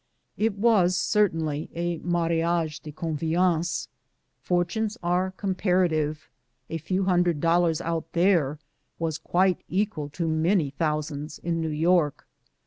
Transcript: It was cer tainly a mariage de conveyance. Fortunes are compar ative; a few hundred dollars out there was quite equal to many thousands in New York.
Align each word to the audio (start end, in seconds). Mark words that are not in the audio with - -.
It 0.35 0.57
was 0.57 0.95
cer 0.97 1.29
tainly 1.29 1.69
a 1.75 1.99
mariage 1.99 2.79
de 2.79 2.91
conveyance. 2.91 3.87
Fortunes 4.39 4.97
are 5.03 5.31
compar 5.37 5.87
ative; 5.87 6.17
a 6.71 6.79
few 6.79 7.03
hundred 7.03 7.39
dollars 7.39 7.81
out 7.81 8.13
there 8.13 8.57
was 8.97 9.19
quite 9.19 9.63
equal 9.69 10.09
to 10.09 10.27
many 10.27 10.71
thousands 10.71 11.37
in 11.37 11.61
New 11.61 11.69
York. 11.69 12.25